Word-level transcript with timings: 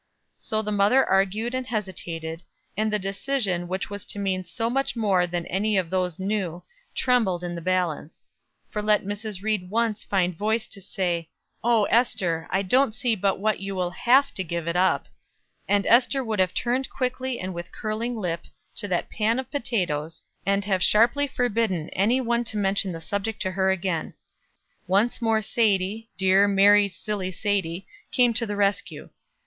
So 0.39 0.63
the 0.63 0.71
mother 0.71 1.05
argued 1.07 1.53
and 1.53 1.67
hesitated, 1.67 2.41
and 2.75 2.91
the 2.91 2.97
decision 2.97 3.67
which 3.67 3.91
was 3.91 4.03
to 4.07 4.17
mean 4.17 4.43
so 4.43 4.67
much 4.67 4.95
more 4.95 5.27
than 5.27 5.45
any 5.45 5.77
of 5.77 5.91
those 5.91 6.17
knew, 6.17 6.63
trembled 6.95 7.43
in 7.43 7.53
the 7.53 7.61
balance; 7.61 8.23
for 8.71 8.81
let 8.81 9.05
Mrs. 9.05 9.43
Ried 9.43 9.69
once 9.69 10.03
find 10.03 10.35
voice 10.35 10.65
to 10.65 10.81
say, 10.81 11.29
"Oh, 11.63 11.83
Ester, 11.83 12.47
I 12.49 12.63
don't 12.63 12.95
see 12.95 13.13
but 13.15 13.37
what 13.37 13.59
you 13.59 13.75
will 13.75 13.91
have 13.91 14.33
to 14.33 14.43
give 14.43 14.67
it 14.67 14.75
up," 14.75 15.05
and 15.67 15.85
Ester 15.85 16.23
would 16.23 16.39
have 16.39 16.55
turned 16.55 16.89
quickly 16.89 17.39
and 17.39 17.53
with 17.53 17.71
curling 17.71 18.15
lip, 18.17 18.45
to 18.77 18.87
that 18.87 19.11
pan 19.11 19.37
of 19.37 19.51
potatoes, 19.51 20.23
and 20.47 20.65
have 20.65 20.81
sharply 20.81 21.27
forbidden 21.27 21.89
any 21.89 22.19
one 22.19 22.43
to 22.45 22.57
mention 22.57 22.91
the 22.91 22.99
subject 22.99 23.39
to 23.43 23.51
her 23.51 23.69
again. 23.69 24.15
Once 24.87 25.21
more 25.21 25.43
Sadie, 25.43 26.09
dear, 26.17 26.47
merry, 26.47 26.87
silly 26.89 27.31
Sadie, 27.31 27.85
came 28.11 28.33
to 28.33 28.47
the 28.47 28.55
rescue. 28.55 29.11